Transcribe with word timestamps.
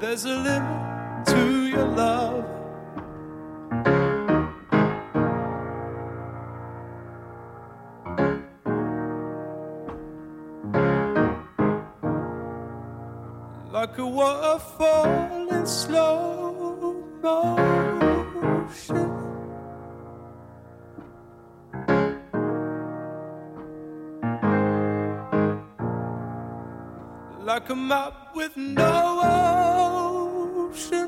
There's 0.00 0.24
a 0.24 0.30
limit 0.30 1.26
to 1.26 1.66
your 1.66 1.84
love. 1.84 2.46
Like 13.70 13.98
a 13.98 14.06
waterfall 14.06 15.52
in 15.52 15.66
slow 15.66 17.04
motion. 17.22 17.50
Like 27.44 27.68
a 27.68 27.76
map 27.76 28.34
with 28.34 28.56
no 28.56 29.89
There's 30.70 31.00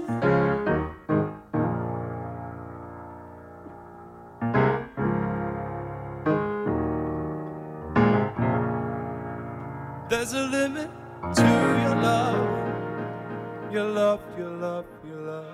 a 10.32 10.42
limit 10.50 10.90
to 11.36 11.42
your 11.42 11.94
love, 11.94 13.72
your 13.72 13.84
love, 13.84 14.20
your 14.36 14.50
love, 14.50 14.86
your 15.06 15.20
love. 15.20 15.46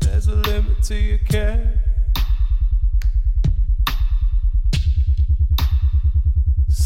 There's 0.00 0.26
a 0.26 0.34
limit 0.34 0.82
to 0.82 0.96
your 0.96 1.18
care. 1.18 1.87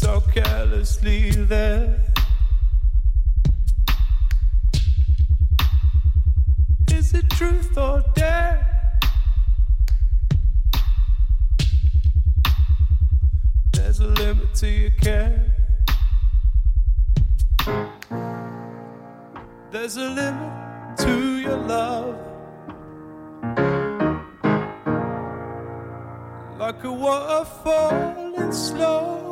So 0.03 0.19
carelessly 0.19 1.31
there. 1.31 1.97
Is 6.91 7.13
it 7.13 7.29
truth 7.29 7.77
or 7.77 8.03
dare? 8.13 8.91
There's 13.71 14.01
a 14.01 14.07
limit 14.07 14.53
to 14.55 14.67
your 14.67 14.91
care. 14.91 15.45
There's 19.71 19.95
a 19.95 20.09
limit 20.09 20.97
to 20.97 21.37
your 21.37 21.57
love. 21.59 22.17
Like 26.59 26.83
a 26.83 26.91
waterfall 26.91 28.33
in 28.35 28.51
slow 28.51 29.22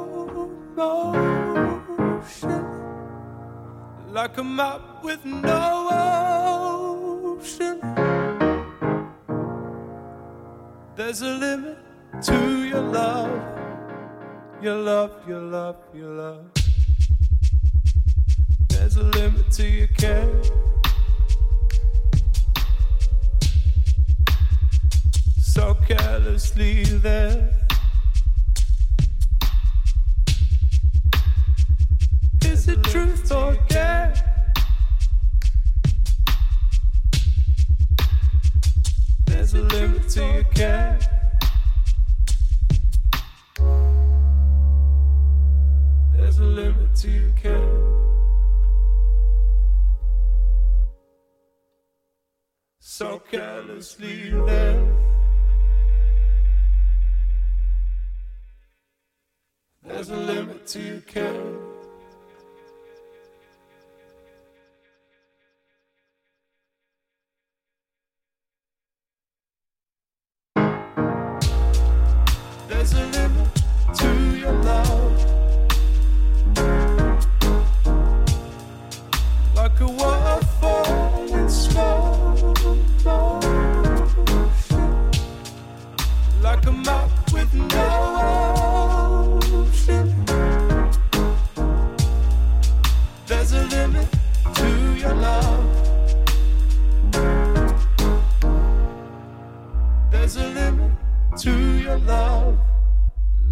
motion. 0.76 2.66
Like 4.10 4.38
a 4.38 4.44
map 4.44 5.04
with 5.04 5.24
no 5.26 5.90
ocean. 7.40 7.80
There's 10.96 11.22
a 11.22 11.30
limit 11.30 11.78
to 12.24 12.64
your 12.66 12.82
love. 12.82 13.42
Your 14.62 14.76
love, 14.76 15.12
your 15.28 15.42
love, 15.42 15.78
your 15.94 16.10
love. 16.10 16.46
There's 18.70 18.96
a 18.98 19.04
limit 19.04 19.52
to 19.54 19.68
your 19.68 19.88
care. 19.88 20.30
So 25.42 25.74
carelessly 25.88 26.84
there. 26.84 27.62
There's 39.52 39.66
a 39.66 39.76
limit 39.76 40.10
to 40.10 40.26
your 40.34 40.44
care. 40.44 41.00
There's 46.14 46.40
a 46.40 46.44
limit 46.44 46.96
to 46.96 47.12
your 47.12 47.32
care. 47.32 47.70
So 52.80 53.20
carelessly 53.30 54.30
there. 54.30 55.01
There's 72.82 72.94
a 72.94 73.06
limit 73.06 73.48
to 74.02 74.34
your 74.34 74.54
love. 74.54 75.12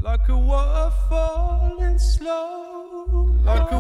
Like 0.02 0.30
a 0.30 0.38
waterfall 0.38 1.78
in 1.82 2.00
slow. 2.00 3.30
Like 3.44 3.70
a 3.72 3.78